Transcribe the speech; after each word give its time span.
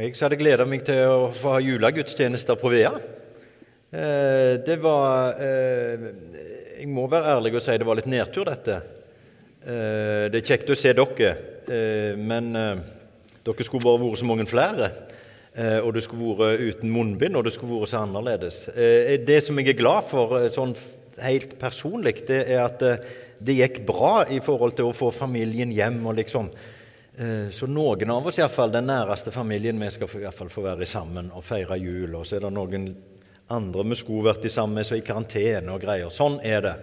Jeg 0.00 0.14
hadde 0.16 0.36
gleda 0.40 0.64
meg 0.64 0.80
til 0.88 0.96
å 1.12 1.24
få 1.36 1.50
ha 1.52 1.58
julegudstjenester 1.60 2.56
på 2.56 2.70
Vea. 2.72 2.94
Eh, 3.92 4.54
det 4.64 4.78
var 4.80 5.36
eh, 5.36 6.06
Jeg 6.78 6.88
må 6.88 7.04
være 7.10 7.34
ærlig 7.34 7.52
og 7.58 7.64
si 7.66 7.74
det 7.76 7.84
var 7.84 7.98
litt 7.98 8.08
nedtur, 8.08 8.48
dette. 8.48 8.78
Eh, 9.60 10.30
det 10.32 10.40
er 10.40 10.46
kjekt 10.46 10.72
å 10.72 10.78
se 10.78 10.94
dere, 10.96 11.34
men 12.16 12.48
dere 12.54 13.68
skulle 13.68 13.84
bare 13.84 14.00
vært 14.00 14.22
så 14.22 14.30
mange 14.30 14.48
flere. 14.48 14.90
Og 15.84 15.92
det 15.92 16.06
skulle 16.06 16.32
vært 16.38 16.64
uten 16.64 16.96
munnbind, 16.96 17.36
og 17.36 17.44
det 17.44 17.52
skulle 17.58 17.82
vært 17.82 17.92
så 17.92 18.00
annerledes. 18.00 18.64
Det 18.72 19.40
som 19.44 19.60
jeg 19.60 19.74
er 19.74 19.80
glad 19.82 20.08
for 20.08 20.48
sånn 20.54 20.72
helt 21.20 21.58
personlig, 21.60 22.22
det 22.30 22.46
er 22.46 22.64
at 22.64 22.80
det 22.80 23.60
gikk 23.60 23.82
bra 23.84 24.22
i 24.32 24.40
forhold 24.40 24.78
til 24.80 24.88
å 24.88 24.96
få 24.96 25.12
familien 25.12 25.76
hjem. 25.76 26.06
og 26.06 26.22
liksom 26.22 26.48
Så 27.52 27.66
noen 27.68 28.10
av 28.14 28.26
oss, 28.30 28.38
i 28.40 28.46
fall, 28.48 28.70
den 28.72 28.86
næreste 28.88 29.32
familien, 29.34 29.76
vi 29.76 29.90
skal 29.92 30.08
i 30.08 30.22
hvert 30.22 30.38
fall 30.38 30.48
få 30.48 30.62
være 30.64 30.86
sammen 30.88 31.26
og 31.36 31.44
feire 31.44 31.76
jul. 31.76 32.14
Og 32.16 32.24
så 32.24 32.38
er 32.38 32.46
det 32.46 32.52
noen 32.56 32.86
andre 33.52 33.84
vi 33.90 33.98
skulle 33.98 34.30
vært 34.30 34.46
sammen 34.48 34.78
med, 34.78 34.88
som 34.88 34.96
er 34.96 35.02
i 35.02 35.04
karantene 35.04 35.74
og 35.74 35.82
greier. 35.82 36.08
Sånn 36.14 36.38
er 36.46 36.64
det. 36.64 36.74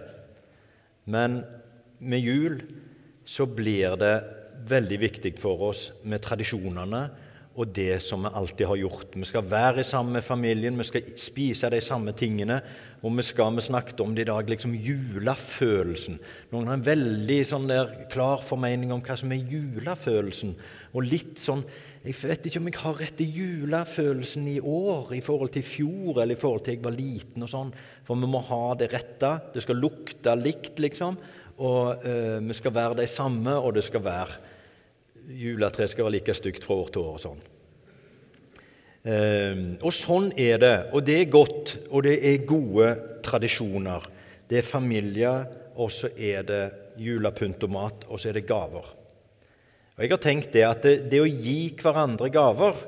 Men 1.10 1.40
med 1.98 2.22
jul 2.22 2.60
så 3.26 3.48
blir 3.50 3.96
det 3.98 4.14
veldig 4.68 4.98
viktig 5.02 5.34
for 5.42 5.70
oss 5.72 5.88
med 6.06 6.22
tradisjonene 6.22 7.02
og 7.58 7.72
det 7.74 7.96
som 8.04 8.22
vi 8.22 8.30
alltid 8.38 8.68
har 8.70 8.78
gjort. 8.78 9.16
Vi 9.18 9.26
skal 9.26 9.46
være 9.50 9.82
sammen 9.86 10.14
med 10.14 10.24
familien, 10.24 10.78
vi 10.78 10.86
skal 10.86 11.08
spise 11.18 11.70
de 11.72 11.80
samme 11.82 12.14
tingene. 12.14 12.60
Og 13.02 13.14
vi 13.14 13.22
skal, 13.22 13.54
vi 13.54 13.62
snakket 13.62 14.00
om 14.02 14.14
det 14.14 14.24
i 14.24 14.30
dag, 14.30 14.48
liksom 14.50 14.72
julefølelsen. 14.74 16.18
Noen 16.50 16.70
har 16.70 16.78
en 16.78 16.86
veldig 16.86 17.38
sånn 17.46 17.68
der 17.70 17.92
klar 18.10 18.42
formening 18.46 18.90
om 18.94 19.02
hva 19.06 19.14
som 19.18 19.34
er 19.34 19.44
julefølelsen. 19.52 20.56
Og 20.94 21.06
litt 21.06 21.38
sånn 21.42 21.66
Jeg 21.98 22.14
vet 22.14 22.44
ikke 22.46 22.60
om 22.60 22.68
jeg 22.70 22.78
har 22.78 22.94
rett 22.94 23.18
rette 23.18 23.24
julefølelsen 23.26 24.44
i 24.48 24.60
år 24.62 25.10
i 25.16 25.20
forhold 25.20 25.50
til 25.52 25.64
i 25.64 25.66
fjor 25.66 26.20
eller 26.22 26.36
i 26.36 26.40
forhold 26.40 26.62
til 26.64 26.76
jeg 26.76 26.84
var 26.84 26.94
liten. 26.94 27.42
og 27.42 27.50
sånn, 27.50 27.72
For 28.06 28.14
vi 28.14 28.30
må 28.30 28.38
ha 28.38 28.74
det 28.78 28.92
rette. 28.92 29.32
Det 29.52 29.62
skal 29.62 29.76
lukte 29.82 30.36
likt, 30.38 30.78
liksom. 30.78 31.18
Og 31.58 32.06
øh, 32.06 32.38
vi 32.40 32.54
skal 32.54 32.72
være 32.72 33.00
de 33.02 33.06
samme, 33.06 33.50
og 33.50 33.74
det 33.74 33.84
skal 33.84 34.04
være 34.04 34.38
Juletreet 35.28 35.90
skal 35.90 36.06
være 36.06 36.14
like 36.14 36.34
stygt 36.34 36.64
fra 36.64 36.74
år 36.74 36.88
til 36.88 37.02
år 37.04 37.16
og 37.18 37.20
sånn. 37.20 37.40
Eh, 39.06 39.78
og 39.78 39.94
sånn 39.94 40.32
er 40.36 40.60
det. 40.62 40.76
Og 40.92 41.04
det 41.06 41.20
er 41.22 41.32
godt, 41.32 41.76
og 41.90 42.04
det 42.06 42.18
er 42.18 42.46
gode 42.48 42.92
tradisjoner. 43.26 44.06
Det 44.48 44.60
er 44.60 44.66
familie, 44.66 45.32
og 45.78 45.92
så 45.94 46.10
er 46.16 46.46
det 46.48 46.62
julepynt 46.98 47.62
og 47.66 47.74
mat, 47.74 48.06
og 48.08 48.20
så 48.20 48.30
er 48.30 48.38
det 48.38 48.48
gaver. 48.48 48.94
Og 49.98 50.04
Jeg 50.04 50.10
har 50.10 50.22
tenkt 50.22 50.52
det 50.54 50.64
at 50.66 50.82
det, 50.86 50.96
det 51.10 51.20
å 51.22 51.26
gi 51.26 51.74
hverandre 51.78 52.30
gaver 52.30 52.78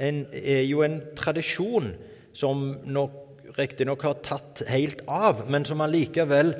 en, 0.00 0.26
er 0.32 0.64
jo 0.68 0.82
en 0.84 1.00
tradisjon 1.16 1.94
som 2.36 2.74
nok 2.84 3.56
riktignok 3.56 4.04
har 4.06 4.20
tatt 4.24 4.62
helt 4.70 5.02
av, 5.08 5.46
men 5.50 5.64
som 5.68 5.80
allikevel 5.84 6.54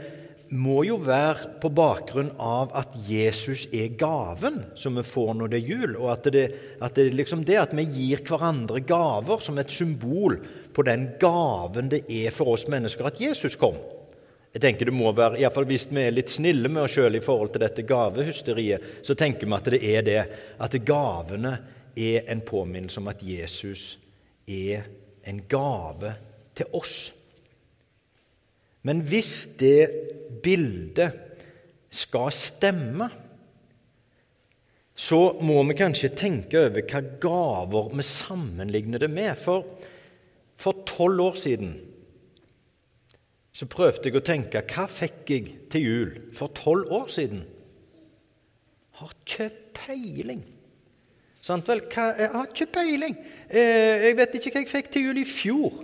må 0.50 0.80
jo 0.82 0.96
være 0.98 1.52
på 1.62 1.70
bakgrunn 1.70 2.32
av 2.42 2.72
at 2.78 2.94
Jesus 3.06 3.68
er 3.70 3.92
gaven 3.98 4.58
som 4.78 4.98
vi 4.98 5.04
får 5.06 5.36
når 5.38 5.52
det 5.52 5.60
er 5.60 5.70
jul. 5.70 5.94
Og 6.00 6.10
at 6.16 6.26
det, 6.34 6.44
at 6.82 6.98
det 6.98 7.12
liksom 7.14 7.44
det 7.46 7.58
at 7.60 7.74
vi 7.76 7.86
gir 7.86 8.24
hverandre 8.26 8.82
gaver 8.86 9.42
som 9.44 9.60
et 9.62 9.70
symbol 9.70 10.40
på 10.74 10.84
den 10.86 11.12
gaven 11.22 11.90
det 11.92 12.02
er 12.10 12.34
for 12.34 12.54
oss 12.56 12.66
mennesker 12.70 13.06
at 13.06 13.20
Jesus 13.22 13.54
kom. 13.60 13.78
Jeg 14.50 14.64
tenker 14.64 14.90
det 14.90 14.96
må 14.96 15.12
være, 15.14 15.38
i 15.38 15.44
hvert 15.44 15.54
fall 15.54 15.68
Hvis 15.70 15.86
vi 15.92 16.02
er 16.02 16.16
litt 16.16 16.32
snille 16.32 16.68
med 16.68 16.82
oss 16.82 16.96
sjøl 16.96 17.14
i 17.14 17.22
forhold 17.22 17.52
til 17.54 17.62
dette 17.62 17.86
gavehysteriet, 17.86 18.98
så 19.06 19.14
tenker 19.14 19.46
vi 19.46 19.54
at 19.54 19.70
det 19.70 19.82
er 19.86 20.02
det. 20.06 20.24
At 20.58 20.74
gavene 20.82 21.54
er 21.94 22.26
en 22.26 22.42
påminnelse 22.42 22.98
om 22.98 23.10
at 23.12 23.22
Jesus 23.22 23.94
er 24.50 24.88
en 25.30 25.42
gave 25.46 26.16
til 26.58 26.74
oss. 26.74 27.12
Men 28.82 29.04
hvis 29.06 29.44
det 29.60 30.09
bildet 30.42 31.16
skal 31.90 32.32
stemme, 32.34 33.08
så 35.00 35.20
må 35.40 35.62
vi 35.68 35.78
kanskje 35.78 36.12
tenke 36.12 36.66
over 36.66 36.84
hva 36.84 37.00
gaver 37.22 37.94
vi 37.96 38.04
sammenligner 38.04 39.00
det 39.00 39.08
med. 39.10 39.32
For 39.40 39.64
for 40.60 40.84
tolv 40.86 41.20
år 41.20 41.38
siden 41.40 41.72
så 43.56 43.66
prøvde 43.66 44.08
jeg 44.08 44.18
å 44.18 44.24
tenke 44.24 44.62
hva 44.70 44.86
fikk 44.88 45.32
jeg 45.32 45.54
til 45.72 45.86
jul 45.86 46.10
for 46.36 46.52
tolv 46.56 46.92
år 47.00 47.08
siden? 47.12 47.42
Har 49.00 49.14
ikke 49.16 49.48
peiling. 49.74 50.42
Sant 51.44 51.68
vel? 51.68 51.80
Hva, 51.88 52.10
jeg 52.20 52.30
har 52.34 52.50
ikke 52.50 52.68
peiling. 52.76 53.16
Eh, 53.48 54.06
jeg 54.06 54.18
vet 54.20 54.36
ikke 54.36 54.52
hva 54.52 54.62
jeg 54.62 54.70
fikk 54.70 54.90
til 54.92 55.08
jul 55.08 55.20
i 55.22 55.26
fjor, 55.26 55.80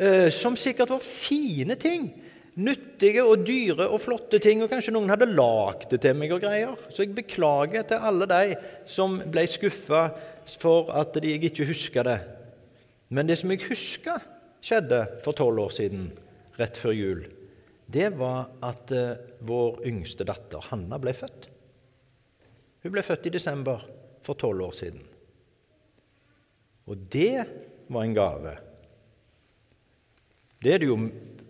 eh, 0.00 0.30
som 0.32 0.56
sikkert 0.58 0.94
var 0.94 1.04
fine 1.04 1.76
ting. 1.80 2.08
Nyttige 2.54 3.24
og 3.26 3.42
dyre 3.48 3.88
og 3.90 3.98
flotte 3.98 4.38
ting, 4.38 4.60
og 4.62 4.70
kanskje 4.70 4.92
noen 4.94 5.10
hadde 5.10 5.26
lagd 5.32 5.88
det 5.90 5.98
til 6.04 6.14
meg 6.18 6.30
og 6.36 6.44
greier. 6.44 6.76
Så 6.94 7.02
jeg 7.02 7.16
beklager 7.16 7.86
til 7.88 8.04
alle 8.10 8.28
de 8.30 8.58
som 8.90 9.16
ble 9.26 9.42
skuffa 9.50 10.04
for 10.60 10.92
at 10.94 11.18
jeg 11.18 11.42
ikke 11.48 11.66
husker 11.66 12.06
det. 12.06 12.20
Men 13.10 13.26
det 13.26 13.40
som 13.40 13.50
jeg 13.50 13.64
husker 13.66 14.22
skjedde 14.64 15.02
for 15.24 15.36
tolv 15.36 15.66
år 15.66 15.74
siden, 15.74 16.12
rett 16.60 16.78
før 16.78 16.94
jul, 16.94 17.24
det 17.90 18.12
var 18.16 18.46
at 18.64 18.92
eh, 18.94 19.18
vår 19.44 19.82
yngste 19.90 20.24
datter, 20.26 20.62
Hanna, 20.70 20.98
ble 21.02 21.12
født. 21.16 21.50
Hun 22.84 22.94
ble 22.94 23.04
født 23.04 23.28
i 23.28 23.34
desember 23.34 23.82
for 24.24 24.38
tolv 24.40 24.68
år 24.68 24.78
siden. 24.78 25.02
Og 26.88 27.04
det 27.12 27.44
var 27.88 28.04
en 28.04 28.16
gave. 28.16 28.54
Det 30.64 30.72
er 30.72 30.80
det 30.80 30.88
jo 30.88 30.98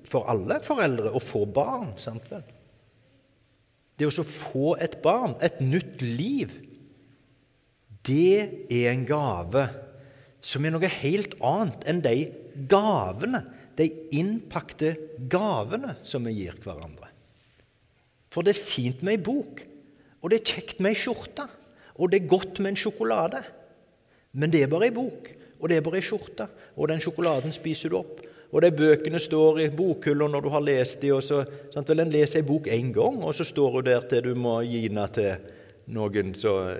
for 0.09 0.29
alle 0.31 0.61
foreldre 0.65 1.13
å 1.15 1.23
få 1.23 1.45
barn. 1.47 1.95
sant 1.97 2.27
vel? 2.31 2.45
Det 3.97 4.09
å 4.09 4.27
få 4.27 4.75
et 4.83 4.99
barn, 5.03 5.37
et 5.41 5.61
nytt 5.63 6.03
liv, 6.03 6.53
det 8.05 8.69
er 8.69 8.91
en 8.91 9.05
gave 9.09 9.69
som 10.45 10.65
er 10.65 10.75
noe 10.75 10.91
helt 11.01 11.37
annet 11.41 11.87
enn 11.89 12.03
de 12.05 12.17
gavene, 12.69 13.41
de 13.79 13.89
innpakte 14.15 14.93
gavene 15.31 15.97
som 16.07 16.27
vi 16.27 16.35
gir 16.43 16.59
hverandre. 16.63 17.09
For 18.31 18.45
det 18.45 18.55
er 18.55 18.67
fint 18.67 19.03
med 19.03 19.17
ei 19.17 19.23
bok, 19.23 19.63
og 20.21 20.31
det 20.31 20.41
er 20.41 20.53
kjekt 20.55 20.83
med 20.83 20.95
ei 20.95 21.01
skjorte, 21.01 21.47
og 21.95 22.11
det 22.11 22.21
er 22.21 22.31
godt 22.31 22.61
med 22.61 22.75
en 22.75 22.81
sjokolade. 22.83 23.41
Men 24.35 24.51
det 24.51 24.65
er 24.65 24.71
bare 24.73 24.89
ei 24.91 24.95
bok, 24.95 25.31
og 25.61 25.71
det 25.71 25.79
er 25.79 25.85
bare 25.87 26.01
ei 26.01 26.07
skjorte, 26.07 26.49
og 26.75 26.91
den 26.91 27.03
sjokoladen 27.03 27.55
spiser 27.55 27.93
du 27.93 28.01
opp. 28.01 28.23
Og 28.53 28.63
de 28.63 28.71
bøkene 28.75 29.19
står 29.23 29.61
i 29.65 29.71
bokhylla 29.75 30.29
når 30.31 30.45
du 30.45 30.49
har 30.53 30.65
lest 30.65 31.01
dem. 31.03 31.17
og 31.17 31.23
så, 31.23 31.45
sant, 31.75 31.89
vel, 31.89 32.01
En 32.01 32.13
leser 32.13 32.43
ei 32.43 32.47
bok 32.47 32.67
én 32.67 32.93
gang, 32.93 33.23
og 33.23 33.35
så 33.35 33.45
står 33.45 33.79
hun 33.79 33.85
der 33.85 34.09
til 34.09 34.23
du 34.23 34.35
må 34.35 34.61
gi 34.63 34.89
den 34.89 35.01
til 35.13 35.37
noen 35.87 36.35
som 36.35 36.71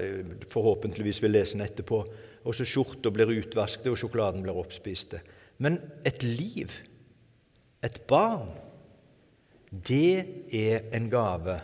forhåpentligvis 0.49 1.23
vil 1.23 1.35
lese 1.35 1.57
den 1.57 1.67
etterpå. 1.67 2.05
Og 2.45 2.55
så 2.55 2.67
skjorta 2.69 3.11
blir 3.11 3.33
utvasket, 3.33 3.89
og 3.91 3.99
sjokoladen 3.99 4.43
blir 4.45 4.57
oppspist. 4.57 5.17
Men 5.59 5.79
et 6.05 6.23
liv, 6.23 6.71
et 7.83 8.01
barn, 8.09 8.53
det 9.71 10.51
er 10.55 10.89
en 10.95 11.11
gave 11.11 11.59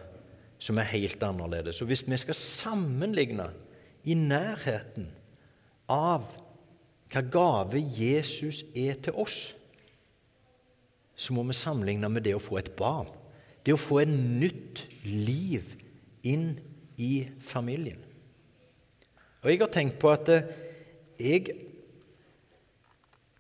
som 0.61 0.79
er 0.79 0.91
helt 0.93 1.23
annerledes. 1.23 1.81
Og 1.81 1.89
hvis 1.89 2.05
vi 2.09 2.19
skal 2.21 2.37
sammenligne 2.37 3.49
i 4.05 4.17
nærheten 4.17 5.09
av 5.91 6.27
hva 7.11 7.23
gave 7.27 7.81
Jesus 7.81 8.63
er 8.77 8.99
til 9.03 9.17
oss, 9.19 9.51
så 11.21 11.35
må 11.37 11.45
vi 11.49 11.57
sammenligne 11.57 12.09
med 12.09 12.25
det 12.25 12.33
å 12.37 12.43
få 12.43 12.61
et 12.61 12.71
barn. 12.79 13.11
Det 13.61 13.75
å 13.77 13.81
få 13.81 14.01
et 14.03 14.13
nytt 14.13 14.87
liv 15.05 15.67
inn 16.25 16.55
i 17.01 17.29
familien. 17.45 18.01
Og 19.41 19.53
jeg 19.53 19.61
har 19.61 19.73
tenkt 19.73 19.99
på 20.01 20.13
at 20.13 20.31
eh, 20.33 20.49
jeg 21.21 21.59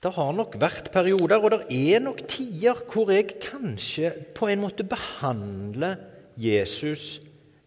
Det 0.00 0.14
har 0.16 0.30
nok 0.32 0.54
vært 0.56 0.86
perioder, 0.92 1.42
og 1.44 1.50
det 1.52 1.76
er 1.76 2.00
nok 2.00 2.22
tider, 2.24 2.78
hvor 2.88 3.10
jeg 3.12 3.34
kanskje 3.42 4.14
på 4.32 4.48
en 4.48 4.62
måte 4.62 4.80
behandler 4.88 5.98
Jesus 6.40 7.18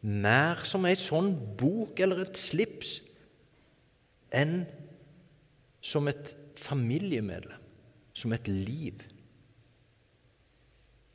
mer 0.02 0.64
som 0.66 0.88
ei 0.90 0.96
sånn 0.98 1.30
bok 1.60 2.02
eller 2.02 2.24
et 2.26 2.40
slips 2.42 2.96
enn 4.34 4.64
som 5.78 6.10
et 6.10 6.34
familiemedlem, 6.58 7.62
som 8.18 8.34
et 8.34 8.50
liv. 8.50 8.98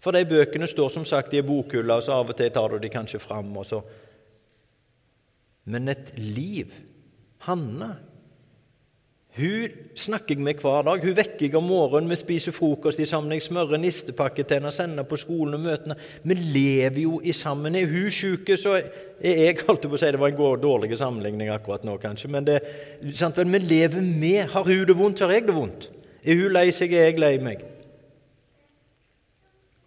For 0.08 0.16
de 0.16 0.24
bøkene 0.24 0.64
står 0.64 0.88
som 0.88 1.04
sagt 1.04 1.34
i 1.36 1.42
bokhylla, 1.44 1.98
så 2.00 2.14
av 2.22 2.30
og 2.32 2.36
til 2.38 2.48
tar 2.48 2.72
du 2.72 2.78
de 2.80 2.88
kanskje 2.88 3.18
fram. 3.20 3.50
Og 3.60 3.66
så. 3.68 3.82
Men 5.68 5.92
et 5.92 6.14
liv 6.16 6.72
Hanne 7.44 7.90
Hun 9.36 9.76
snakker 9.94 10.34
jeg 10.34 10.42
med 10.46 10.64
hver 10.64 10.88
dag. 10.88 11.04
Hun 11.04 11.14
vekker 11.14 11.44
jeg 11.44 11.54
om 11.60 11.68
morgenen, 11.68 12.08
vi 12.10 12.16
spiser 12.16 12.56
frokost 12.56 13.04
sammen, 13.06 13.36
jeg 13.36 13.44
smører 13.44 13.78
nistepakke 13.78 14.42
til 14.42 14.58
henne, 14.58 14.72
sender 14.72 15.04
på 15.06 15.20
skolen 15.20 15.60
og 15.60 15.66
møtene. 15.68 15.94
Vi 16.24 16.34
lever 16.34 17.02
jo 17.04 17.20
i 17.20 17.36
sammen. 17.36 17.76
Er 17.76 17.86
hun 17.92 18.08
syk, 18.10 18.48
så 18.56 18.78
er 18.80 19.44
jeg 19.44 19.60
holdt 19.68 19.86
på 19.86 19.94
å 19.94 20.00
si 20.00 20.10
Det 20.10 20.24
var 20.24 20.32
en 20.32 20.60
dårlig 20.64 20.96
sammenligning 20.96 21.52
akkurat 21.52 21.84
nå, 21.84 22.00
kanskje. 22.00 22.32
Men 22.32 22.48
det, 22.48 22.62
sant, 23.12 23.36
vi 23.36 23.60
lever 23.60 24.00
med. 24.00 24.48
Har 24.56 24.64
hun 24.64 24.86
det 24.88 24.96
vondt, 24.96 25.20
så 25.20 25.28
har 25.28 25.36
jeg 25.36 25.50
det 25.52 25.60
vondt. 25.60 25.90
Er 26.24 26.40
hun 26.40 26.56
lei 26.56 26.70
seg, 26.72 26.96
er 26.96 27.12
jeg 27.12 27.20
lei 27.20 27.36
meg. 27.44 27.68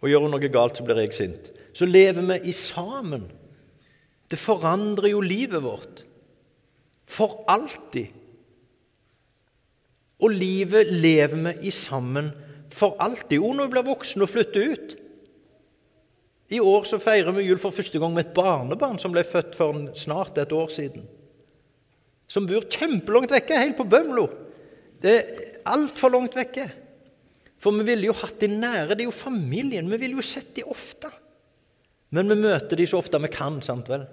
Og 0.02 0.10
gjør 0.10 0.26
hun 0.26 0.34
noe 0.34 0.50
galt, 0.50 0.78
så 0.78 0.86
blir 0.86 0.98
jeg 1.04 1.14
sint. 1.16 1.52
Så 1.72 1.86
lever 1.86 2.24
vi 2.26 2.50
i 2.50 2.54
sammen. 2.56 3.28
Det 4.30 4.40
forandrer 4.40 5.12
jo 5.12 5.22
livet 5.22 5.62
vårt. 5.62 6.02
For 7.06 7.44
alltid. 7.50 8.10
Og 10.22 10.34
livet 10.34 10.90
lever 10.90 11.38
vi 11.46 11.68
i 11.68 11.74
sammen 11.74 12.30
for 12.72 12.96
alltid. 13.02 13.38
Jo, 13.38 13.52
når 13.54 13.68
vi 13.68 13.74
blir 13.76 13.88
voksne 13.90 14.26
og 14.26 14.32
flytter 14.32 14.74
ut. 14.74 14.98
I 16.52 16.60
år 16.60 16.84
så 16.84 16.98
feirer 17.00 17.32
vi 17.32 17.46
jul 17.46 17.60
for 17.60 17.72
første 17.72 17.98
gang 18.00 18.12
med 18.12 18.26
et 18.26 18.36
barnebarn 18.36 18.98
som 19.00 19.12
ble 19.14 19.24
født 19.24 19.54
for 19.56 19.78
snart 19.96 20.38
et 20.38 20.52
år 20.52 20.68
siden. 20.72 21.06
Som 22.28 22.46
bor 22.48 22.66
kjempelangt 22.68 23.32
vekke, 23.32 23.58
helt 23.60 23.78
på 23.78 23.88
Bømlo. 23.88 24.26
Det 25.02 25.14
er 25.16 25.52
altfor 25.68 26.12
langt 26.12 26.36
vekke. 26.36 26.68
For 27.62 27.74
vi 27.78 27.86
ville 27.86 28.08
jo 28.08 28.16
hatt 28.18 28.40
de 28.42 28.48
nære. 28.50 28.96
Det 28.96 29.04
er 29.04 29.10
jo 29.10 29.14
familien. 29.14 29.90
Vi 29.90 30.00
ville 30.02 30.18
jo 30.18 30.24
sett 30.26 30.50
de 30.56 30.64
ofte. 30.66 31.10
Men 32.12 32.28
vi 32.28 32.40
møter 32.42 32.76
de 32.76 32.86
så 32.88 32.98
ofte 32.98 33.20
vi 33.22 33.30
kan, 33.32 33.60
sant 33.64 33.88
vel? 33.88 34.04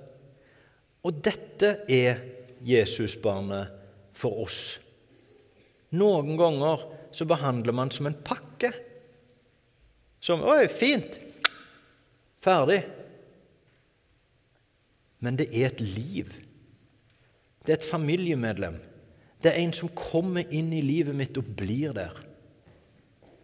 Og 1.04 1.18
dette 1.25 1.80
er 1.90 2.22
Jesusbarnet 2.68 3.74
for 4.16 4.44
oss. 4.46 4.78
Noen 5.96 6.38
ganger 6.38 6.86
så 7.16 7.25
behandler 7.25 7.74
man 7.75 7.92
som 7.92 8.07
en 8.07 8.19
pakke. 8.24 8.72
Som 10.22 10.44
'Oi, 10.44 10.68
fint. 10.68 11.18
Ferdig.' 12.44 12.86
Men 15.19 15.36
det 15.36 15.50
er 15.51 15.66
et 15.68 15.81
liv. 15.81 16.31
Det 17.66 17.74
er 17.74 17.78
et 17.80 17.92
familiemedlem. 17.92 18.80
Det 19.44 19.51
er 19.51 19.60
en 19.60 19.74
som 19.74 19.90
kommer 19.90 20.48
inn 20.51 20.72
i 20.74 20.81
livet 20.81 21.16
mitt 21.16 21.38
og 21.38 21.56
blir 21.56 21.94
der. 21.96 22.29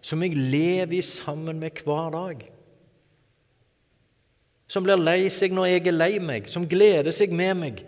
Som 0.05 0.21
jeg 0.21 0.37
lever 0.37 0.99
i 0.99 1.01
sammen 1.01 1.59
med 1.59 1.81
hver 1.83 2.11
dag. 2.13 2.43
Som 4.69 4.85
blir 4.85 5.01
lei 5.01 5.31
seg 5.33 5.53
når 5.53 5.71
jeg 5.71 5.87
er 5.89 5.97
lei 5.97 6.11
meg, 6.21 6.49
som 6.49 6.67
gleder 6.69 7.13
seg 7.13 7.33
med 7.33 7.57
meg. 7.57 7.81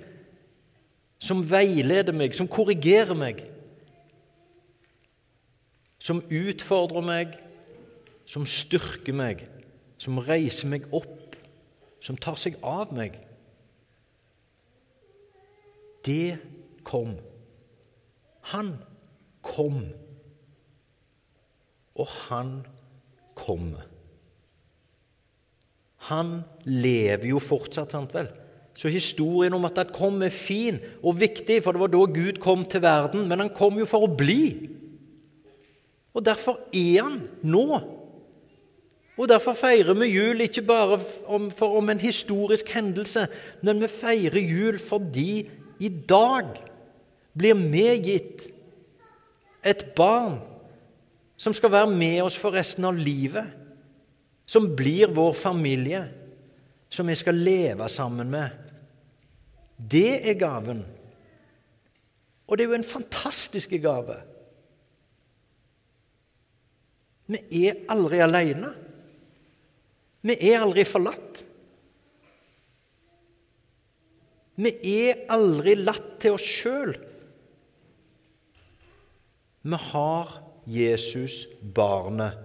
Som 1.22 1.44
veileder 1.50 2.14
meg, 2.14 2.34
som 2.38 2.50
korrigerer 2.50 3.18
meg 3.18 3.46
som 6.00 6.22
utfordrer 6.30 7.04
meg, 7.06 7.38
som 8.28 8.46
styrker 8.48 9.16
meg, 9.16 9.46
som 10.02 10.20
reiser 10.24 10.70
meg 10.70 10.88
opp, 10.96 11.36
som 12.04 12.18
tar 12.22 12.38
seg 12.40 12.58
av 12.66 12.94
meg. 12.96 13.18
Det 16.06 16.38
kom. 16.88 17.18
Han 18.54 18.78
kom. 19.44 19.82
Og 21.98 22.10
han 22.28 22.60
kommer. 23.38 23.86
Han 26.08 26.42
lever 26.64 27.32
jo 27.32 27.42
fortsatt, 27.42 27.94
sant 27.94 28.14
vel? 28.16 28.30
Så 28.78 28.92
historien 28.94 29.56
om 29.58 29.66
at 29.66 29.80
han 29.82 29.94
kom, 29.94 30.22
er 30.22 30.34
fin 30.34 30.78
og 31.02 31.18
viktig, 31.18 31.64
for 31.66 31.74
det 31.74 31.82
var 31.82 31.94
da 31.94 32.04
Gud 32.14 32.42
kom 32.44 32.66
til 32.70 32.84
verden. 32.86 33.26
Men 33.30 33.42
han 33.42 33.54
kom 33.58 33.80
jo 33.82 33.88
for 33.90 34.06
å 34.06 34.16
bli. 34.20 34.70
Og 36.14 36.26
derfor 36.26 36.60
er 36.74 37.02
han 37.02 37.24
nå. 37.46 37.68
Og 39.18 39.26
Derfor 39.30 39.58
feirer 39.58 39.98
vi 39.98 40.12
jul 40.12 40.44
ikke 40.46 40.62
bare 40.62 41.00
om, 41.26 41.50
for 41.50 41.80
om 41.80 41.90
en 41.90 42.02
historisk 42.02 42.70
hendelse, 42.70 43.24
men 43.66 43.82
vi 43.82 43.90
feirer 43.90 44.44
jul 44.46 44.78
fordi 44.78 45.48
i 45.82 45.90
dag 45.90 46.60
blir 47.38 47.58
medgitt 47.58 48.46
et 49.66 49.82
barn 49.98 50.38
som 51.38 51.54
skal 51.54 51.74
være 51.74 51.94
med 51.94 52.22
oss 52.26 52.38
for 52.40 52.56
resten 52.58 52.86
av 52.90 52.98
livet, 52.98 53.46
som 54.48 54.70
blir 54.76 55.12
vår 55.14 55.36
familie, 55.38 56.02
som 56.90 57.08
vi 57.10 57.16
skal 57.20 57.38
leve 57.38 57.90
sammen 57.92 58.32
med. 58.32 58.50
Det 59.78 60.24
er 60.30 60.40
gaven. 60.40 60.82
Og 62.48 62.58
det 62.58 62.64
er 62.64 62.72
jo 62.72 62.80
en 62.80 62.88
fantastisk 62.96 63.76
gave. 63.84 64.16
Vi 67.28 67.66
er 67.68 67.84
aldri 67.92 68.22
alene. 68.24 68.72
Vi 70.24 70.38
er 70.48 70.64
aldri 70.64 70.88
forlatt. 70.88 71.44
Vi 74.58 74.72
er 74.96 75.28
aldri 75.30 75.76
latt 75.78 76.16
til 76.24 76.38
oss 76.38 76.48
sjøl. 76.48 76.96
Vi 79.68 79.80
har 79.92 80.32
Jesus 80.68 81.46
barnet, 81.62 82.36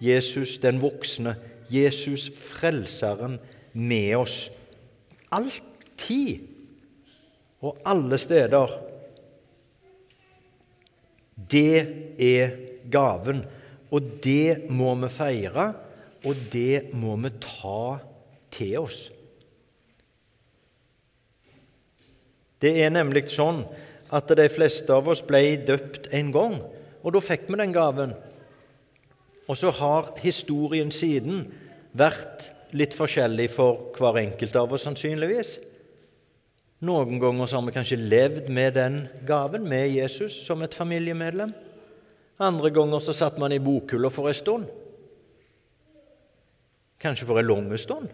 Jesus 0.00 0.58
den 0.62 0.80
voksne, 0.82 1.34
Jesus 1.72 2.28
frelseren 2.38 3.38
med 3.72 4.16
oss. 4.16 4.36
Alltid 5.34 6.44
og 7.64 7.80
alle 7.88 8.18
steder. 8.20 8.76
Det 11.34 11.80
er 12.20 12.56
gaven. 12.90 13.44
Og 13.94 14.02
det 14.24 14.70
må 14.74 14.94
vi 14.98 15.10
feire, 15.12 15.68
og 16.26 16.46
det 16.52 16.94
må 16.98 17.14
vi 17.22 17.30
ta 17.42 17.98
til 18.54 18.78
oss. 18.80 19.04
Det 22.58 22.72
er 22.80 22.90
nemlig 22.90 23.28
sånn 23.30 23.62
at 24.14 24.30
de 24.34 24.46
fleste 24.50 24.90
av 24.94 25.10
oss 25.12 25.22
ble 25.26 25.42
døpt 25.68 26.08
en 26.16 26.32
gang, 26.34 26.56
og 27.04 27.12
da 27.12 27.20
fikk 27.20 27.46
vi 27.50 27.60
den 27.60 27.74
gaven. 27.74 28.14
Og 29.44 29.58
så 29.60 29.70
har 29.76 30.14
historien 30.24 30.90
siden 30.94 31.44
vært 31.92 32.48
litt 32.74 32.96
forskjellig 32.96 33.50
for 33.52 33.90
hver 33.98 34.22
enkelt 34.22 34.56
av 34.56 34.72
oss, 34.72 34.86
sannsynligvis. 34.88 35.58
Noen 36.84 37.20
ganger 37.20 37.52
har 37.52 37.62
vi 37.64 37.74
kanskje 37.76 38.00
levd 38.00 38.48
med 38.52 38.74
den 38.76 38.96
gaven, 39.28 39.68
med 39.68 39.92
Jesus, 39.92 40.34
som 40.46 40.64
et 40.64 40.74
familiemedlem. 40.74 41.52
Andre 42.42 42.72
ganger 42.74 43.04
så 43.04 43.14
satt 43.14 43.38
man 43.38 43.52
i 43.54 43.62
bokhylla 43.62 44.10
for 44.12 44.28
en 44.28 44.36
stund. 44.36 44.70
Kanskje 47.00 47.28
for 47.28 47.38
en 47.38 47.46
lang 47.46 47.68
stund. 47.78 48.08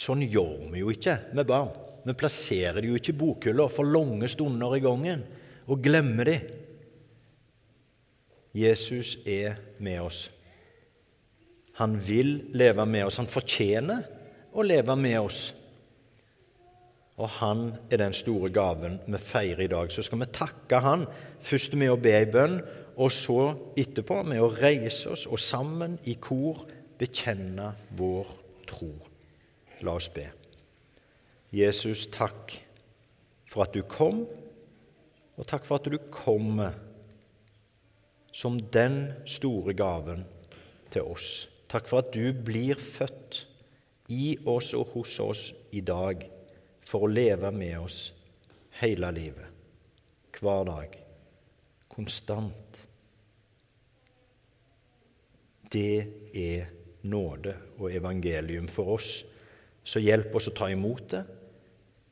Sånn 0.00 0.24
gjør 0.26 0.68
vi 0.72 0.82
jo 0.82 0.92
ikke 0.92 1.16
med 1.34 1.48
barn. 1.48 1.72
Vi 2.04 2.12
plasserer 2.18 2.82
de 2.82 2.90
jo 2.90 3.00
ikke 3.00 3.14
i 3.14 3.18
bokhylla 3.18 3.66
for 3.72 3.88
lange 3.88 4.28
stunder 4.28 4.76
i 4.76 4.82
gangen 4.84 5.24
og 5.66 5.82
glemmer 5.84 6.28
de. 6.28 6.38
Jesus 8.54 9.16
er 9.26 9.58
med 9.82 10.00
oss. 10.04 10.28
Han 11.80 11.96
vil 11.98 12.36
leve 12.54 12.86
med 12.86 13.08
oss. 13.08 13.18
Han 13.18 13.30
fortjener 13.30 14.04
å 14.54 14.62
leve 14.62 14.94
med 14.96 15.18
oss. 15.18 15.48
Og 17.18 17.30
han 17.40 17.66
er 17.90 18.02
den 18.02 18.14
store 18.14 18.50
gaven 18.54 19.00
vi 19.06 19.18
feirer 19.18 19.64
i 19.64 19.70
dag. 19.70 19.90
Så 19.90 20.04
skal 20.06 20.22
vi 20.22 20.30
takke 20.34 20.80
han 20.82 21.06
først 21.44 21.74
med 21.78 21.92
å 21.92 21.98
be 22.00 22.14
ei 22.14 22.28
bønn, 22.30 22.60
og 22.94 23.10
så 23.10 23.54
etterpå 23.78 24.20
med 24.22 24.38
å 24.42 24.52
reise 24.54 25.10
oss 25.10 25.24
og 25.26 25.40
sammen 25.42 25.96
i 26.06 26.14
kor 26.22 26.62
bekjenne 26.98 27.72
vår 27.98 28.30
tro. 28.70 28.92
La 29.82 29.96
oss 29.98 30.06
be. 30.14 30.28
Jesus, 31.54 32.06
takk 32.14 32.54
for 33.50 33.66
at 33.66 33.74
du 33.74 33.82
kom, 33.86 34.24
og 35.34 35.48
takk 35.50 35.66
for 35.66 35.80
at 35.80 35.88
du 35.90 35.98
kommer 36.14 36.76
som 38.34 38.58
den 38.74 39.12
store 39.30 39.74
gaven 39.78 40.24
til 40.94 41.06
oss. 41.14 41.46
Takk 41.70 41.88
for 41.90 42.02
at 42.02 42.12
du 42.14 42.30
blir 42.46 42.78
født 42.78 43.44
i 44.14 44.36
oss 44.50 44.72
og 44.78 44.92
hos 44.94 45.16
oss 45.22 45.44
i 45.74 45.80
dag 45.80 46.26
for 46.84 47.06
å 47.06 47.10
leve 47.10 47.50
med 47.54 47.78
oss 47.80 47.98
hele 48.80 49.10
livet, 49.14 49.46
hver 50.38 50.66
dag, 50.68 50.96
konstant. 51.90 52.82
Det 55.70 56.04
er 56.34 56.68
nåde 57.10 57.54
og 57.78 57.90
evangelium 57.90 58.68
for 58.70 58.96
oss. 58.98 59.22
Så 59.84 60.02
hjelp 60.02 60.34
oss 60.36 60.48
å 60.50 60.54
ta 60.56 60.70
imot 60.72 61.08
det. 61.12 61.24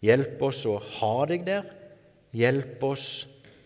Hjelp 0.03 0.43
oss 0.43 0.65
å 0.67 0.79
ha 0.99 1.15
deg 1.31 1.47
der. 1.47 1.69
Hjelp 2.33 2.85
oss 2.89 3.07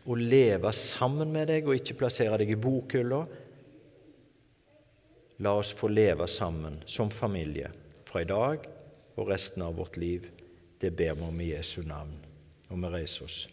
å 0.06 0.14
leve 0.18 0.72
sammen 0.74 1.30
med 1.34 1.50
deg 1.50 1.66
og 1.66 1.78
ikke 1.78 1.98
plassere 2.02 2.38
deg 2.42 2.52
i 2.54 2.58
bokhylla. 2.58 3.20
La 5.42 5.52
oss 5.60 5.72
få 5.76 5.90
leve 5.92 6.26
sammen 6.30 6.80
som 6.88 7.12
familie 7.12 7.70
fra 8.08 8.22
i 8.22 8.28
dag 8.28 8.66
og 9.16 9.30
resten 9.30 9.62
av 9.66 9.76
vårt 9.78 9.98
liv. 10.00 10.26
Det 10.80 10.90
ber 10.94 11.14
vi 11.18 11.28
om 11.28 11.40
i 11.40 11.52
Jesu 11.52 11.82
navn. 11.86 12.16
Og 12.70 12.80
vi 12.82 12.90
reiser 12.92 13.26
oss. 13.28 13.44